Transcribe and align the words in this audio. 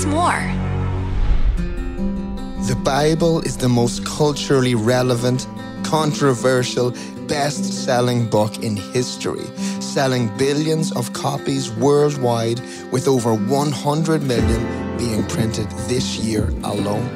us 0.00 0.06
more. 0.06 0.40
The 2.66 2.76
Bible 2.76 3.40
is 3.40 3.56
the 3.56 3.68
most 3.68 4.04
culturally 4.04 4.74
relevant, 4.74 5.46
controversial, 5.82 6.92
best 7.26 7.64
selling 7.84 8.28
book 8.28 8.62
in 8.62 8.76
history, 8.76 9.46
selling 9.80 10.36
billions 10.36 10.92
of 10.92 11.12
copies 11.12 11.70
worldwide, 11.70 12.60
with 12.92 13.08
over 13.08 13.34
100 13.34 14.22
million 14.22 14.96
being 14.96 15.24
printed 15.26 15.68
this 15.88 16.18
year 16.18 16.48
alone. 16.64 17.08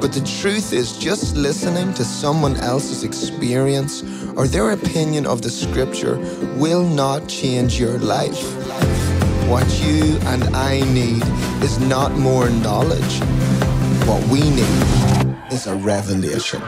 But 0.00 0.12
the 0.12 0.24
truth 0.42 0.72
is, 0.72 0.98
just 0.98 1.36
listening 1.36 1.94
to 1.94 2.04
someone 2.04 2.56
else's 2.56 3.04
experience 3.04 4.02
or 4.36 4.46
their 4.46 4.72
opinion 4.72 5.26
of 5.26 5.40
the 5.40 5.50
scripture 5.50 6.18
will 6.56 6.86
not 6.86 7.26
change 7.28 7.80
your 7.80 7.98
life. 7.98 8.63
What 9.48 9.68
you 9.82 10.16
and 10.22 10.42
I 10.56 10.80
need 10.92 11.22
is 11.62 11.78
not 11.78 12.12
more 12.12 12.48
knowledge. 12.48 13.20
What 14.08 14.26
we 14.28 14.40
need 14.40 15.36
is 15.52 15.66
a 15.66 15.76
revelation. 15.76 16.62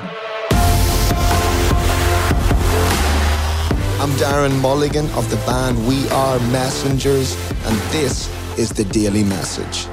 I'm 3.99 4.11
Darren 4.21 4.61
Mulligan 4.61 5.07
of 5.13 5.29
the 5.31 5.37
band 5.47 5.89
We 5.89 6.07
Are 6.11 6.39
Messengers, 6.51 7.35
and 7.65 7.77
this 7.91 8.31
is 8.59 8.71
the 8.71 8.85
Daily 8.85 9.25
Message. 9.25 9.87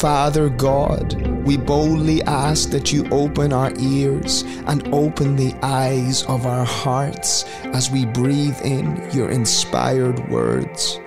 Father 0.00 0.50
God, 0.50 1.14
we 1.46 1.56
boldly 1.56 2.22
ask 2.24 2.68
that 2.68 2.92
you 2.92 3.08
open 3.10 3.50
our 3.50 3.72
ears 3.78 4.42
and 4.66 4.86
open 4.94 5.36
the 5.36 5.54
eyes 5.62 6.22
of 6.24 6.44
our 6.44 6.66
hearts 6.66 7.44
as 7.72 7.90
we 7.90 8.04
breathe 8.04 8.60
in 8.62 9.08
your 9.14 9.30
inspired 9.30 10.28
words. 10.28 11.00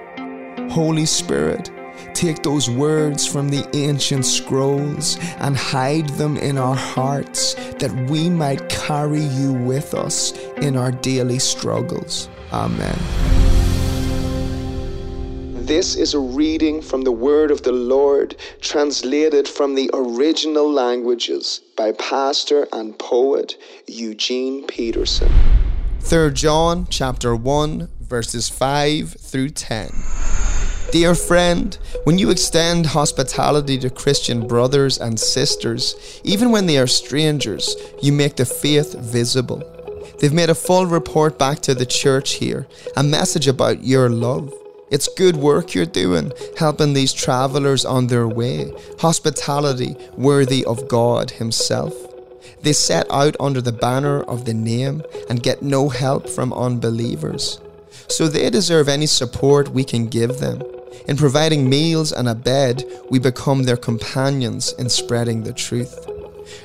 Holy 0.72 1.05
Spirit, 1.05 1.69
take 2.16 2.41
those 2.41 2.67
words 2.67 3.28
from 3.28 3.50
the 3.50 3.69
ancient 3.75 4.25
scrolls 4.25 5.19
and 5.38 5.56
hide 5.56 6.09
them 6.09 6.35
in 6.38 6.58
our 6.58 6.75
hearts 6.75 7.53
that 7.73 7.94
we 8.09 8.28
might 8.28 8.69
carry 8.69 9.22
you 9.22 9.53
with 9.53 9.94
us 9.94 10.31
in 10.58 10.75
our 10.75 10.91
daily 10.91 11.38
struggles. 11.38 12.28
Amen. 12.52 13.38
This 15.70 15.95
is 15.95 16.16
a 16.16 16.20
reading 16.20 16.81
from 16.81 17.03
the 17.03 17.12
Word 17.12 17.52
of 17.52 17.62
the 17.62 17.72
Lord, 17.72 18.36
translated 18.59 19.48
from 19.48 19.75
the 19.75 19.88
original 19.94 20.67
languages 20.67 21.62
by 21.78 21.92
pastor 21.92 22.67
and 22.73 22.98
poet 22.98 23.56
Eugene 23.86 24.66
Peterson. 24.66 25.31
3 26.00 26.34
John 26.34 26.88
chapter 26.90 27.36
1 27.36 27.88
verses 28.02 28.50
5 28.50 29.12
through 29.12 29.50
10. 29.50 29.92
Dear 30.92 31.14
friend, 31.14 31.78
when 32.03 32.17
you 32.17 32.31
extend 32.31 32.88
hospitality 32.88 33.78
to 33.78 33.92
Christian 33.92 34.47
brothers 34.47 34.97
and 34.97 35.20
sisters, 35.20 36.20
even 36.23 36.50
when 36.50 36.66
they 36.66 36.80
are 36.80 36.88
strangers, 36.88 37.75
you 38.02 38.12
make 38.12 38.38
the 38.38 38.45
faith 38.45 38.97
visible. 38.97 39.62
They've 40.20 40.34
made 40.34 40.50
a 40.50 40.56
full 40.56 40.88
report 40.88 41.38
back 41.38 41.59
to 41.59 41.75
the 41.75 41.86
church 41.86 42.38
here, 42.38 42.66
a 42.97 43.03
message 43.03 43.47
about 43.47 43.84
your 43.84 44.09
love. 44.09 44.52
It's 44.91 45.07
good 45.07 45.35
work 45.35 45.75
you're 45.75 45.85
doing, 45.85 46.31
helping 46.57 46.93
these 46.93 47.13
travelers 47.13 47.85
on 47.85 48.07
their 48.07 48.27
way, 48.27 48.73
hospitality 48.99 49.95
worthy 50.17 50.65
of 50.65 50.87
God 50.87 51.31
Himself. 51.31 51.93
They 52.61 52.73
set 52.73 53.05
out 53.11 53.35
under 53.39 53.61
the 53.61 53.71
banner 53.71 54.21
of 54.23 54.45
the 54.45 54.53
name 54.53 55.03
and 55.29 55.43
get 55.43 55.61
no 55.61 55.89
help 55.89 56.27
from 56.27 56.51
unbelievers. 56.53 57.59
So 58.07 58.27
they 58.27 58.49
deserve 58.49 58.89
any 58.89 59.05
support 59.05 59.69
we 59.69 59.83
can 59.83 60.07
give 60.07 60.39
them. 60.39 60.61
In 61.07 61.17
providing 61.17 61.69
meals 61.69 62.11
and 62.11 62.27
a 62.27 62.35
bed, 62.35 62.83
we 63.09 63.19
become 63.19 63.63
their 63.63 63.78
companions 63.78 64.73
in 64.73 64.89
spreading 64.89 65.44
the 65.44 65.53
truth. 65.53 66.07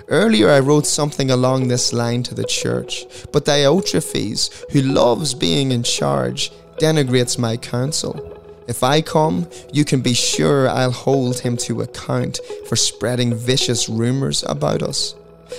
Earlier, 0.09 0.51
I 0.51 0.61
wrote 0.61 0.87
something 0.87 1.31
along 1.31 1.69
this 1.69 1.93
line 1.93 2.23
to 2.25 2.35
the 2.35 2.45
church, 2.45 3.05
but 3.33 3.45
Diotrephes, 3.45 4.71
who 4.73 4.81
loves 4.81 5.35
being 5.35 5.73
in 5.73 5.83
charge, 5.83 6.51
denigrates 6.79 7.39
my 7.39 7.57
counsel. 7.57 8.31
If 8.67 8.83
I 8.83 9.03
come, 9.03 9.47
you 9.73 9.85
can 9.85 10.01
be 10.01 10.15
sure 10.15 10.69
I'll 10.69 10.91
hold 10.91 11.41
him 11.41 11.57
to 11.59 11.83
account 11.83 12.41
for 12.69 12.77
spreading 12.77 13.35
vicious 13.35 13.89
rumours 13.89 14.43
about 14.47 14.83
us. 14.83 15.15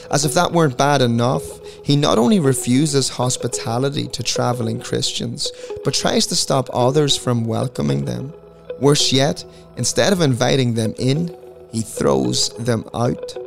As 0.10 0.26
if 0.26 0.34
that 0.34 0.52
weren't 0.52 0.78
bad 0.78 1.02
enough, 1.02 1.44
he 1.84 1.96
not 1.96 2.18
only 2.18 2.40
refuses 2.40 3.10
hospitality 3.10 4.08
to 4.08 4.24
travelling 4.24 4.80
Christians, 4.82 5.52
but 5.84 5.94
tries 5.94 6.26
to 6.28 6.36
stop 6.36 6.70
others 6.74 7.16
from 7.16 7.46
welcoming 7.46 8.06
them. 8.06 8.34
Worse 8.80 9.14
yet, 9.14 9.46
instead 9.78 10.12
of 10.12 10.22
inviting 10.22 10.74
them 10.74 10.96
in, 10.98 11.36
he 11.72 11.82
throws 11.82 12.50
them 12.58 12.90
out. 12.94 13.38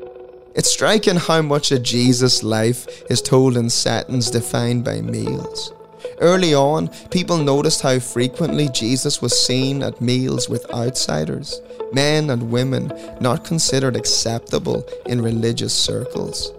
It's 0.54 0.70
striking 0.72 1.16
how 1.16 1.42
much 1.42 1.72
of 1.72 1.82
Jesus' 1.82 2.42
life 2.42 2.86
is 3.10 3.22
told 3.22 3.56
in 3.56 3.70
settings 3.70 4.30
defined 4.30 4.84
by 4.84 5.00
meals. 5.00 5.72
Early 6.20 6.52
on, 6.52 6.88
people 7.10 7.38
noticed 7.38 7.82
how 7.82 7.98
frequently 8.00 8.68
Jesus 8.68 9.22
was 9.22 9.38
seen 9.38 9.82
at 9.82 10.00
meals 10.00 10.48
with 10.48 10.68
outsiders, 10.72 11.60
men 11.92 12.30
and 12.30 12.50
women 12.50 12.92
not 13.20 13.44
considered 13.44 13.94
acceptable 13.96 14.84
in 15.06 15.22
religious 15.22 15.72
circles. 15.72 16.52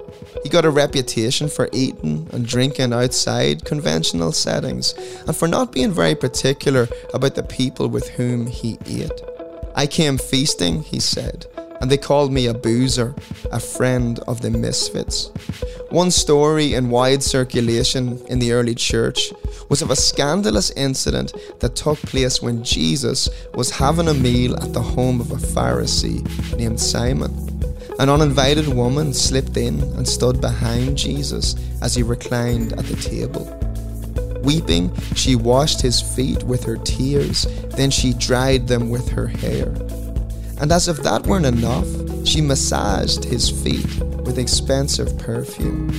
He 0.44 0.50
got 0.50 0.64
a 0.64 0.70
reputation 0.70 1.50
for 1.50 1.70
eating 1.74 2.30
and 2.32 2.46
drinking 2.46 2.94
outside 2.94 3.66
conventional 3.66 4.32
settings 4.32 4.94
and 5.28 5.36
for 5.36 5.48
not 5.48 5.74
being 5.74 5.92
very 5.92 6.16
particular 6.16 6.88
about 7.14 7.36
the 7.36 7.44
people 7.44 7.90
with 7.90 8.08
whom 8.10 8.48
he 8.48 8.78
ate. 8.86 9.12
I 9.76 9.88
came 9.88 10.18
feasting, 10.18 10.84
he 10.84 11.00
said, 11.00 11.46
and 11.82 11.92
they 11.92 11.98
called 11.98 12.32
me 12.32 12.48
a 12.48 12.54
boozer, 12.54 13.14
a 13.52 13.60
friend 13.60 14.20
of 14.28 14.42
the 14.42 14.52
misfits. 14.52 15.30
One 15.92 16.12
story 16.12 16.76
in 16.76 16.92
wide 16.92 17.24
circulation 17.24 18.24
in 18.28 18.38
the 18.38 18.52
early 18.52 18.76
church 18.76 19.34
was 19.70 19.82
of 19.82 19.90
a 19.90 19.96
scandalous 19.96 20.70
incident 20.72 21.34
that 21.62 21.76
took 21.76 21.98
place 22.04 22.44
when 22.44 22.64
Jesus 22.64 23.28
was 23.56 23.72
having 23.72 24.08
a 24.08 24.14
meal 24.14 24.56
at 24.58 24.72
the 24.72 24.84
home 24.84 25.20
of 25.20 25.32
a 25.32 25.38
Pharisee 25.38 26.22
named 26.56 26.80
Simon. 26.80 27.34
An 27.98 28.08
uninvited 28.08 28.68
woman 28.68 29.16
slipped 29.16 29.58
in 29.58 29.82
and 29.98 30.08
stood 30.08 30.40
behind 30.40 30.96
Jesus 30.96 31.56
as 31.82 31.96
he 31.96 32.04
reclined 32.04 32.74
at 32.74 32.86
the 32.86 32.96
table. 32.96 33.48
Weeping, 34.44 34.96
she 35.16 35.36
washed 35.36 35.82
his 35.82 36.02
feet 36.02 36.44
with 36.44 36.64
her 36.66 36.78
tears, 36.78 37.48
then 37.70 37.90
she 37.90 38.14
dried 38.14 38.68
them 38.68 38.92
with 38.92 39.10
her 39.10 39.26
hair. 39.26 39.70
And 40.62 40.72
as 40.72 40.88
if 40.88 40.98
that 40.98 41.26
weren't 41.26 41.48
enough, 41.48 41.88
she 42.28 42.42
massaged 42.42 43.24
his 43.24 43.50
feet 43.50 44.04
with 44.30 44.38
expensive 44.38 45.18
perfume. 45.18 45.90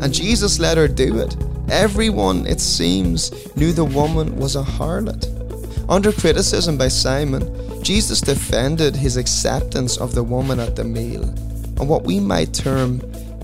And 0.00 0.14
Jesus 0.14 0.60
let 0.60 0.78
her 0.78 0.86
do 0.86 1.18
it. 1.18 1.36
Everyone, 1.68 2.46
it 2.46 2.60
seems, 2.60 3.32
knew 3.56 3.72
the 3.72 3.84
woman 3.84 4.36
was 4.36 4.54
a 4.54 4.62
harlot. 4.62 5.26
Under 5.88 6.12
criticism 6.12 6.78
by 6.78 6.86
Simon, 6.86 7.42
Jesus 7.82 8.20
defended 8.20 8.94
his 8.94 9.16
acceptance 9.16 9.96
of 9.96 10.14
the 10.14 10.22
woman 10.22 10.60
at 10.60 10.76
the 10.76 10.84
meal 10.84 11.24
on 11.80 11.88
what 11.88 12.04
we 12.04 12.20
might 12.20 12.54
term 12.54 13.00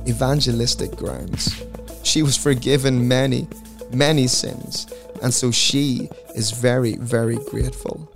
evangelistic 0.07 0.95
grounds. 0.95 1.65
She 2.05 2.23
was 2.23 2.37
forgiven 2.37 3.09
many, 3.09 3.49
many 3.93 4.29
sins, 4.29 4.87
and 5.25 5.35
so 5.35 5.51
she 5.51 6.09
is 6.37 6.53
very, 6.53 6.95
very 6.99 7.39
grateful. 7.51 8.09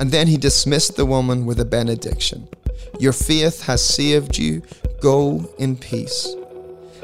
And 0.00 0.10
then 0.10 0.26
he 0.26 0.36
dismissed 0.36 0.96
the 0.96 1.06
woman 1.06 1.46
with 1.46 1.60
a 1.60 1.64
benediction 1.64 2.48
Your 2.98 3.12
faith 3.12 3.62
has 3.62 3.84
saved 3.84 4.36
you, 4.36 4.62
go 5.00 5.50
in 5.58 5.76
peace. 5.76 6.34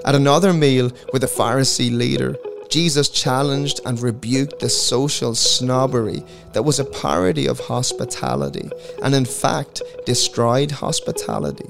At 0.04 0.14
another 0.14 0.52
meal 0.52 0.90
with 1.12 1.24
a 1.24 1.28
Pharisee 1.28 1.96
leader, 1.96 2.36
Jesus 2.68 3.08
challenged 3.08 3.80
and 3.84 4.00
rebuked 4.00 4.60
the 4.60 4.68
social 4.68 5.34
snobbery 5.34 6.22
that 6.52 6.64
was 6.64 6.78
a 6.78 6.84
parody 6.84 7.46
of 7.46 7.60
hospitality 7.60 8.70
and, 9.02 9.14
in 9.14 9.24
fact, 9.24 9.82
destroyed 10.04 10.70
hospitality. 10.70 11.68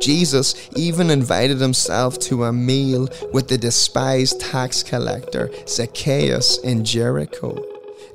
Jesus 0.00 0.54
even 0.76 1.10
invited 1.10 1.60
himself 1.60 2.18
to 2.20 2.44
a 2.44 2.52
meal 2.52 3.08
with 3.32 3.48
the 3.48 3.58
despised 3.58 4.40
tax 4.40 4.82
collector 4.82 5.50
Zacchaeus 5.66 6.58
in 6.58 6.84
Jericho 6.84 7.64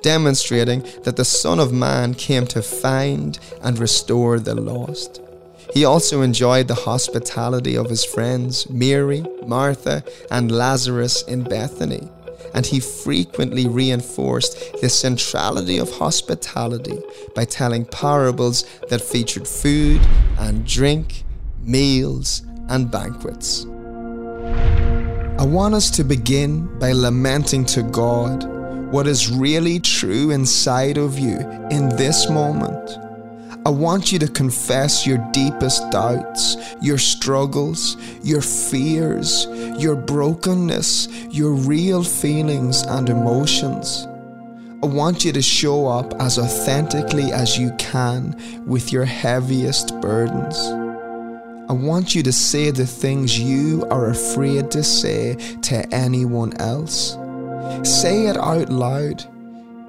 demonstrating 0.01 0.83
that 1.03 1.15
the 1.15 1.25
Son 1.25 1.59
of 1.59 1.73
Man 1.73 2.13
came 2.13 2.47
to 2.47 2.61
find 2.61 3.37
and 3.61 3.77
restore 3.77 4.39
the 4.39 4.55
lost. 4.55 5.21
He 5.79 5.85
also 5.85 6.23
enjoyed 6.23 6.67
the 6.67 6.75
hospitality 6.75 7.77
of 7.77 7.89
his 7.89 8.03
friends 8.03 8.69
Mary, 8.69 9.23
Martha, 9.47 10.03
and 10.29 10.51
Lazarus 10.51 11.21
in 11.21 11.43
Bethany, 11.43 12.09
and 12.53 12.65
he 12.65 12.81
frequently 12.81 13.65
reinforced 13.65 14.81
the 14.81 14.89
centrality 14.89 15.77
of 15.77 15.89
hospitality 15.89 16.99
by 17.33 17.45
telling 17.45 17.85
parables 17.85 18.65
that 18.89 18.99
featured 18.99 19.47
food 19.47 20.01
and 20.37 20.67
drink, 20.67 21.23
meals, 21.63 22.41
and 22.67 22.91
banquets. 22.91 23.63
I 25.39 25.45
want 25.45 25.75
us 25.75 25.89
to 25.91 26.03
begin 26.03 26.77
by 26.77 26.91
lamenting 26.91 27.63
to 27.67 27.83
God 27.83 28.43
what 28.91 29.07
is 29.07 29.31
really 29.31 29.79
true 29.79 30.31
inside 30.31 30.97
of 30.97 31.17
you 31.17 31.39
in 31.71 31.87
this 31.95 32.29
moment. 32.29 33.08
I 33.69 33.71
want 33.71 34.11
you 34.11 34.17
to 34.17 34.27
confess 34.27 35.05
your 35.05 35.19
deepest 35.31 35.91
doubts, 35.91 36.57
your 36.81 36.97
struggles, 36.97 37.97
your 38.23 38.41
fears, 38.41 39.45
your 39.77 39.95
brokenness, 39.95 41.07
your 41.29 41.51
real 41.51 42.03
feelings 42.03 42.81
and 42.81 43.07
emotions. 43.09 44.07
I 44.81 44.87
want 44.87 45.23
you 45.23 45.31
to 45.33 45.41
show 45.43 45.85
up 45.85 46.15
as 46.19 46.39
authentically 46.39 47.31
as 47.31 47.59
you 47.59 47.71
can 47.77 48.65
with 48.65 48.91
your 48.91 49.05
heaviest 49.05 50.01
burdens. 50.01 50.57
I 51.69 51.73
want 51.73 52.15
you 52.15 52.23
to 52.23 52.31
say 52.31 52.71
the 52.71 52.87
things 52.87 53.39
you 53.39 53.85
are 53.91 54.09
afraid 54.09 54.71
to 54.71 54.83
say 54.83 55.35
to 55.61 55.93
anyone 55.93 56.57
else. 56.57 57.19
Say 57.83 58.25
it 58.25 58.35
out 58.35 58.71
loud 58.71 59.23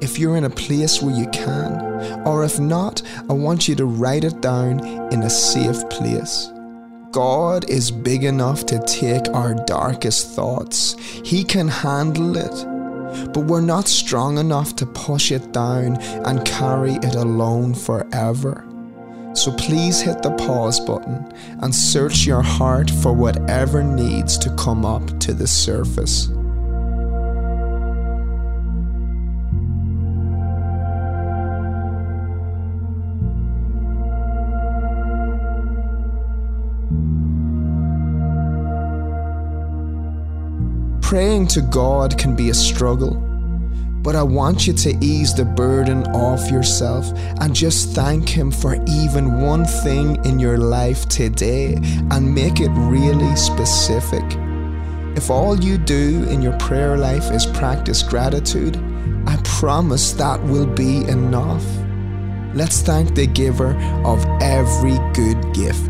if 0.00 0.18
you're 0.18 0.36
in 0.36 0.44
a 0.44 0.50
place 0.50 1.02
where 1.02 1.14
you 1.14 1.26
can, 1.28 1.80
or 2.26 2.44
if 2.44 2.58
not, 2.58 3.02
I 3.28 3.32
want 3.32 3.68
you 3.68 3.74
to 3.76 3.84
write 3.84 4.24
it 4.24 4.40
down 4.40 4.80
in 5.12 5.22
a 5.22 5.30
safe 5.30 5.88
place. 5.90 6.50
God 7.12 7.68
is 7.68 7.90
big 7.90 8.24
enough 8.24 8.66
to 8.66 8.78
take 8.86 9.28
our 9.30 9.54
darkest 9.66 10.28
thoughts. 10.36 10.94
He 11.24 11.42
can 11.42 11.66
handle 11.68 12.36
it. 12.36 13.32
But 13.32 13.46
we're 13.46 13.60
not 13.60 13.88
strong 13.88 14.38
enough 14.38 14.76
to 14.76 14.86
push 14.86 15.32
it 15.32 15.52
down 15.52 15.96
and 16.24 16.44
carry 16.44 16.92
it 16.92 17.16
alone 17.16 17.74
forever. 17.74 18.64
So 19.34 19.52
please 19.52 20.00
hit 20.00 20.22
the 20.22 20.30
pause 20.32 20.78
button 20.80 21.32
and 21.60 21.74
search 21.74 22.26
your 22.26 22.42
heart 22.42 22.90
for 22.90 23.12
whatever 23.12 23.82
needs 23.82 24.38
to 24.38 24.54
come 24.56 24.84
up 24.84 25.18
to 25.20 25.32
the 25.32 25.46
surface. 25.46 26.28
Praying 41.10 41.48
to 41.48 41.60
God 41.60 42.16
can 42.16 42.36
be 42.36 42.50
a 42.50 42.54
struggle, 42.54 43.16
but 44.00 44.14
I 44.14 44.22
want 44.22 44.68
you 44.68 44.72
to 44.74 44.96
ease 45.04 45.34
the 45.34 45.44
burden 45.44 46.04
off 46.14 46.48
yourself 46.52 47.10
and 47.40 47.52
just 47.52 47.96
thank 47.96 48.28
Him 48.28 48.52
for 48.52 48.76
even 48.86 49.40
one 49.40 49.64
thing 49.64 50.24
in 50.24 50.38
your 50.38 50.56
life 50.56 51.08
today 51.08 51.74
and 52.12 52.32
make 52.32 52.60
it 52.60 52.68
really 52.68 53.34
specific. 53.34 54.22
If 55.16 55.30
all 55.30 55.58
you 55.58 55.78
do 55.78 56.28
in 56.30 56.42
your 56.42 56.56
prayer 56.58 56.96
life 56.96 57.28
is 57.32 57.44
practice 57.44 58.04
gratitude, 58.04 58.76
I 59.26 59.36
promise 59.42 60.12
that 60.12 60.40
will 60.44 60.64
be 60.64 60.98
enough. 61.08 61.66
Let's 62.54 62.82
thank 62.82 63.16
the 63.16 63.26
giver 63.26 63.74
of 64.04 64.24
every 64.40 64.96
good 65.12 65.54
gift. 65.54 65.89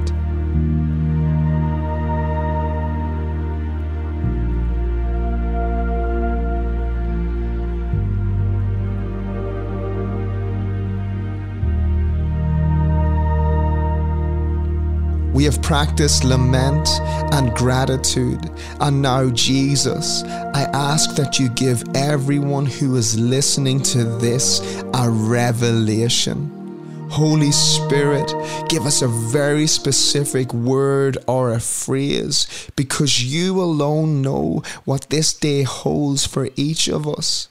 We 15.41 15.47
have 15.47 15.63
practiced 15.63 16.23
lament 16.23 16.87
and 17.33 17.55
gratitude. 17.55 18.51
And 18.79 19.01
now, 19.01 19.31
Jesus, 19.31 20.23
I 20.23 20.65
ask 20.75 21.15
that 21.15 21.39
you 21.39 21.49
give 21.49 21.83
everyone 21.95 22.67
who 22.67 22.97
is 22.97 23.19
listening 23.19 23.81
to 23.85 24.05
this 24.19 24.61
a 24.93 25.09
revelation. 25.09 27.09
Holy 27.11 27.53
Spirit, 27.53 28.35
give 28.69 28.85
us 28.85 29.01
a 29.01 29.09
very 29.09 29.67
specific 29.67 30.53
word 30.53 31.17
or 31.27 31.53
a 31.53 31.61
phrase 31.61 32.47
because 32.77 33.25
you 33.25 33.63
alone 33.63 34.21
know 34.21 34.63
what 34.85 35.09
this 35.09 35.33
day 35.33 35.63
holds 35.63 36.27
for 36.27 36.51
each 36.55 36.87
of 36.87 37.09
us. 37.09 37.49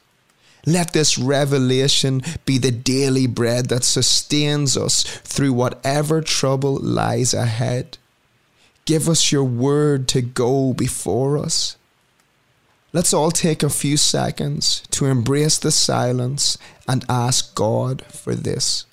Let 0.70 0.94
this 0.94 1.18
revelation 1.18 2.22
be 2.46 2.60
the 2.60 2.72
daily 2.72 3.26
bread 3.26 3.70
that 3.70 3.84
sustains 3.84 4.78
us 4.78 5.04
through 5.24 5.54
whatever 5.54 6.22
trouble 6.22 6.76
lies 6.76 7.34
ahead. 7.34 7.98
Give 8.86 9.10
us 9.10 9.32
your 9.32 9.44
word 9.44 10.08
to 10.10 10.22
go 10.22 10.74
before 10.74 11.40
us. 11.40 11.76
Let's 12.94 13.16
all 13.16 13.32
take 13.32 13.64
a 13.64 13.70
few 13.70 13.98
seconds 13.98 14.84
to 14.92 15.08
embrace 15.08 15.58
the 15.58 15.72
silence 15.72 16.56
and 16.88 17.04
ask 17.10 17.56
God 17.56 18.04
for 18.06 18.36
this. 18.36 18.86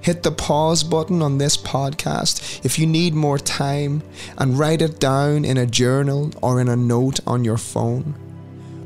Hit 0.00 0.22
the 0.22 0.32
pause 0.32 0.82
button 0.82 1.22
on 1.22 1.38
this 1.38 1.56
podcast 1.56 2.64
if 2.64 2.78
you 2.78 2.86
need 2.86 3.14
more 3.14 3.38
time 3.38 4.02
and 4.38 4.58
write 4.58 4.82
it 4.82 4.98
down 4.98 5.44
in 5.44 5.58
a 5.58 5.66
journal 5.66 6.30
or 6.42 6.60
in 6.60 6.68
a 6.68 6.76
note 6.76 7.20
on 7.26 7.44
your 7.44 7.58
phone. 7.58 8.14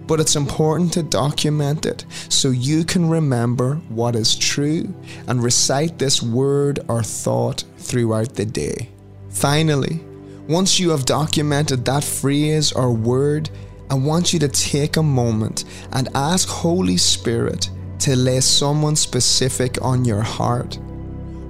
But 0.07 0.21
it's 0.21 0.37
important 0.37 0.93
to 0.95 1.03
document 1.03 1.87
it 1.87 2.05
so 2.29 2.51
you 2.51 2.85
can 2.85 3.09
remember 3.09 3.77
what 3.89 4.17
is 4.17 4.37
true 4.37 4.93
and 5.29 5.43
recite 5.43 5.99
this 5.99 6.23
word 6.23 6.81
or 6.89 7.03
thought 7.03 7.65
throughout 7.79 8.35
the 8.35 8.45
day. 8.45 8.91
Finally, 9.31 10.01
once 10.47 10.79
you 10.79 10.91
have 10.91 11.07
documented 11.07 11.87
that 11.87 12.05
phrase 12.05 12.71
or 12.73 12.93
word, 12.93 13.49
I 13.89 13.95
want 13.95 14.33
you 14.33 14.39
to 14.41 14.49
take 14.49 14.99
a 14.99 15.03
moment 15.03 15.65
and 15.93 16.09
ask 16.15 16.49
Holy 16.49 16.99
Spirit 16.99 17.71
to 18.01 18.15
lay 18.15 18.41
someone 18.41 18.97
specific 18.97 19.81
on 19.81 20.05
your 20.05 20.21
heart 20.21 20.79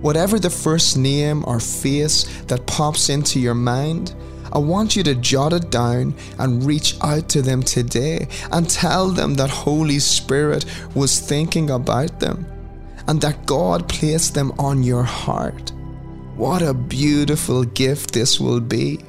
Whatever 0.04 0.38
the 0.38 0.50
first 0.50 0.98
name 0.98 1.42
or 1.46 1.58
face 1.58 2.24
that 2.42 2.66
pops 2.66 3.08
into 3.08 3.40
your 3.40 3.54
mind, 3.54 4.14
I 4.52 4.58
want 4.58 4.96
you 4.96 5.02
to 5.02 5.14
jot 5.14 5.54
it 5.54 5.70
down 5.70 6.14
and 6.38 6.62
reach 6.62 6.98
out 7.00 7.30
to 7.30 7.40
them 7.40 7.62
today 7.62 8.28
and 8.52 8.68
tell 8.68 9.08
them 9.08 9.32
that 9.36 9.48
Holy 9.48 9.98
Spirit 9.98 10.66
was 10.94 11.18
thinking 11.18 11.70
about 11.70 12.20
them 12.20 12.44
and 13.08 13.18
that 13.23 13.46
God 13.46 13.88
placed 13.88 14.34
them 14.34 14.52
on 14.58 14.82
your 14.82 15.04
heart. 15.04 15.73
What 16.37 16.61
a 16.61 16.75
beautiful 16.75 17.64
gift 17.64 18.12
this 18.12 18.38
will 18.38 18.61
be. 18.61 19.00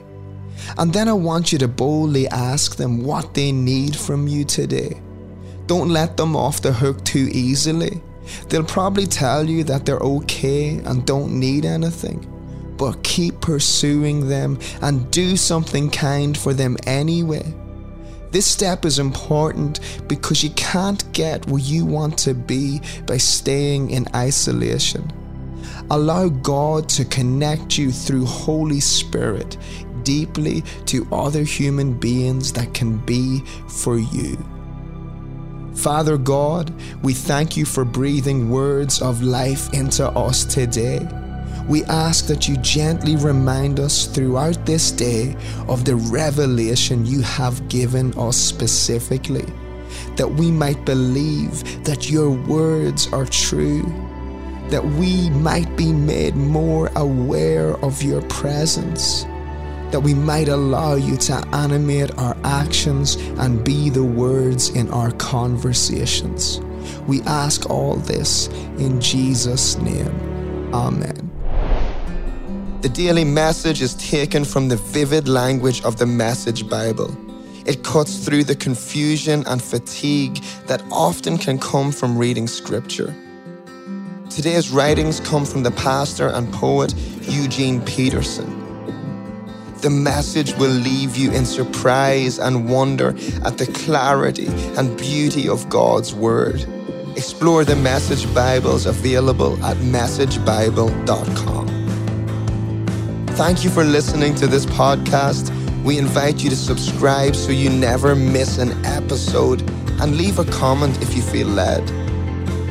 And 0.78 0.94
then 0.94 1.10
I 1.10 1.14
want 1.14 1.52
you 1.52 1.58
to 1.58 1.68
boldly 1.68 2.30
ask 2.30 2.78
them 2.78 3.04
what 3.04 3.34
they 3.34 3.52
need 3.52 3.98
from 3.98 4.30
you 4.30 4.46
today. 4.46 5.02
Don't 5.68 5.90
let 5.90 6.16
them 6.16 6.38
off 6.38 6.62
the 6.62 6.72
hook 6.72 7.04
too 7.04 7.28
easily. 7.34 8.02
They'll 8.50 8.64
probably 8.64 9.06
tell 9.06 9.50
you 9.50 9.64
that 9.66 9.86
they're 9.86 9.98
okay 9.98 10.78
and 10.78 11.06
don't 11.06 11.40
need 11.40 11.66
anything, 11.66 12.26
but 12.78 13.04
keep 13.04 13.42
pursuing 13.42 14.28
them 14.28 14.60
and 14.82 15.10
do 15.12 15.38
something 15.38 15.90
kind 15.90 16.38
for 16.38 16.54
them 16.54 16.78
anyway. 16.86 17.54
This 18.32 18.46
step 18.46 18.84
is 18.84 19.00
important 19.00 19.80
because 20.08 20.44
you 20.44 20.50
can't 20.52 21.10
get 21.14 21.48
where 21.48 21.62
you 21.62 21.86
want 21.86 22.18
to 22.20 22.34
be 22.34 22.82
by 23.06 23.18
staying 23.18 23.92
in 23.92 24.08
isolation. 24.14 25.10
Allow 25.90 26.30
God 26.30 26.90
to 26.90 27.06
connect 27.06 27.78
you 27.78 27.92
through 27.92 28.26
Holy 28.26 28.80
Spirit 28.80 29.58
deeply 30.04 30.62
to 30.86 31.08
other 31.12 31.44
human 31.44 31.94
beings 31.94 32.54
that 32.54 32.74
can 32.74 32.98
be 33.06 33.40
for 33.68 33.98
you. 33.98 34.38
Father 35.76 36.18
God, 36.18 36.74
we 37.04 37.14
thank 37.14 37.56
you 37.58 37.66
for 37.66 37.86
breathing 37.86 38.50
words 38.50 39.02
of 39.02 39.22
life 39.22 39.72
into 39.74 40.08
us 40.08 40.46
today. 40.46 41.08
We 41.68 41.84
ask 41.86 42.28
that 42.28 42.48
you 42.48 42.58
gently 42.58 43.16
remind 43.18 43.80
us 43.80 44.08
throughout 44.08 44.66
this 44.66 44.92
day 44.92 45.36
of 45.68 45.84
the 45.84 45.96
revelation 45.96 47.06
you 47.06 47.22
have 47.22 47.68
given 47.70 48.18
us 48.18 48.38
specifically, 48.38 49.46
that 50.16 50.30
we 50.30 50.50
might 50.50 50.86
believe 50.86 51.84
that 51.84 52.10
your 52.10 52.32
words 52.32 53.12
are 53.12 53.26
true, 53.26 53.84
that 54.70 54.84
we 54.84 55.30
might 55.32 55.76
be 55.76 55.92
made 55.92 56.36
more 56.36 56.90
aware 56.96 57.76
of 57.84 58.02
your 58.02 58.22
presence 58.24 59.26
that 59.96 60.02
we 60.02 60.14
might 60.14 60.50
allow 60.50 60.96
you 60.96 61.16
to 61.16 61.34
animate 61.54 62.14
our 62.18 62.36
actions 62.44 63.16
and 63.40 63.64
be 63.64 63.90
the 63.90 64.04
words 64.04 64.68
in 64.72 64.92
our 64.92 65.10
conversations. 65.12 66.60
We 67.08 67.22
ask 67.22 67.70
all 67.70 67.96
this 67.96 68.50
in 68.78 69.00
Jesus' 69.00 69.78
name. 69.78 70.14
Amen. 70.74 71.32
The 72.82 72.90
daily 72.90 73.24
message 73.24 73.82
is 73.82 73.94
taken 73.94 74.44
from 74.44 74.68
the 74.68 74.76
vivid 74.76 75.30
language 75.30 75.82
of 75.86 75.96
the 75.96 76.06
Message 76.06 76.70
Bible. 76.70 77.16
It 77.66 77.86
cuts 77.86 78.18
through 78.26 78.44
the 78.44 78.56
confusion 78.58 79.46
and 79.48 79.64
fatigue 79.64 80.44
that 80.68 80.84
often 80.92 81.38
can 81.38 81.58
come 81.58 81.94
from 81.94 82.18
reading 82.18 82.48
scripture. 82.48 83.16
Today's 84.30 84.72
writings 84.72 85.22
come 85.22 85.46
from 85.46 85.64
the 85.64 85.72
pastor 85.72 86.28
and 86.28 86.52
poet 86.52 86.94
Eugene 87.22 87.80
Peterson. 87.86 88.55
The 89.86 89.92
message 89.92 90.56
will 90.56 90.72
leave 90.72 91.16
you 91.16 91.32
in 91.32 91.46
surprise 91.46 92.40
and 92.40 92.68
wonder 92.68 93.10
at 93.46 93.60
the 93.60 93.68
clarity 93.72 94.48
and 94.80 94.98
beauty 94.98 95.48
of 95.48 95.70
God's 95.70 96.12
Word. 96.12 96.66
Explore 97.16 97.66
the 97.66 97.76
Message 97.76 98.26
Bibles 98.34 98.88
available 98.88 99.64
at 99.64 99.78
messagebible.com. 99.78 101.68
Thank 103.38 103.64
you 103.64 103.70
for 103.70 103.84
listening 103.84 104.34
to 104.38 104.48
this 104.48 104.66
podcast. 104.66 105.52
We 105.84 106.00
invite 106.00 106.44
you 106.44 106.50
to 106.50 106.56
subscribe 106.56 107.36
so 107.36 107.52
you 107.52 107.70
never 107.70 108.16
miss 108.16 108.58
an 108.58 108.72
episode 108.86 109.62
and 110.02 110.18
leave 110.18 110.40
a 110.40 110.46
comment 110.46 111.00
if 111.04 111.16
you 111.16 111.22
feel 111.22 111.50
led. 111.50 111.84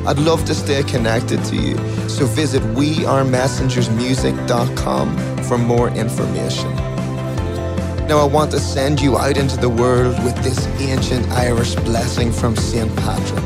I'd 0.05 0.19
love 0.19 0.43
to 0.47 0.53
stay 0.53 0.83
connected 0.83 1.41
to 1.45 1.55
you, 1.55 1.77
so 2.09 2.25
visit 2.25 2.61
wearemessengersmusic.com 2.75 5.17
for 5.43 5.57
more 5.57 5.87
information. 5.91 6.94
Now, 8.07 8.19
I 8.19 8.25
want 8.25 8.51
to 8.51 8.59
send 8.59 9.01
you 9.01 9.17
out 9.17 9.35
into 9.35 9.57
the 9.57 9.67
world 9.67 10.23
with 10.23 10.35
this 10.43 10.67
ancient 10.79 11.27
Irish 11.31 11.73
blessing 11.73 12.31
from 12.31 12.55
St. 12.55 12.95
Patrick. 12.97 13.43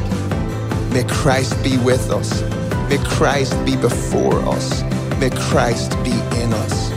May 0.91 1.05
Christ 1.05 1.63
be 1.63 1.77
with 1.77 2.11
us. 2.11 2.41
May 2.89 2.97
Christ 3.05 3.53
be 3.65 3.77
before 3.77 4.37
us. 4.49 4.83
May 5.17 5.29
Christ 5.29 5.91
be 6.03 6.11
in 6.41 6.51
us. 6.53 6.91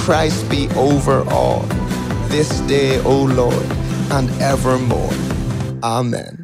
Christ 0.00 0.48
be 0.48 0.68
over 0.76 1.28
all. 1.30 1.62
This 2.28 2.60
day, 2.60 3.00
O 3.02 3.24
Lord, 3.24 3.66
and 4.12 4.30
evermore. 4.40 5.12
Amen. 5.82 6.37